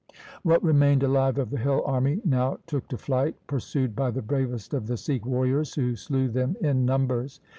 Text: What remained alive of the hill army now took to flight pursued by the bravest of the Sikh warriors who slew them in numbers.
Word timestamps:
What 0.41 0.63
remained 0.63 1.03
alive 1.03 1.37
of 1.37 1.51
the 1.51 1.59
hill 1.59 1.83
army 1.85 2.21
now 2.25 2.57
took 2.65 2.87
to 2.87 2.97
flight 2.97 3.35
pursued 3.45 3.95
by 3.95 4.09
the 4.09 4.23
bravest 4.23 4.73
of 4.73 4.87
the 4.87 4.97
Sikh 4.97 5.27
warriors 5.27 5.75
who 5.75 5.95
slew 5.95 6.27
them 6.27 6.57
in 6.59 6.85
numbers. 6.87 7.39